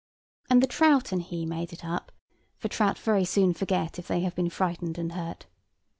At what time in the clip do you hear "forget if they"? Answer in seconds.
3.53-4.21